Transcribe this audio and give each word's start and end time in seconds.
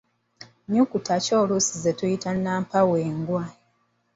Ennyukuta 0.65 1.13
ki 1.23 1.31
oluusi 1.41 1.75
zetuyita 1.83 2.29
Nnampawengwa? 2.33 3.43